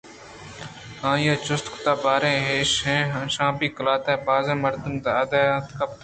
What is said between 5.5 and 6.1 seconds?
کیت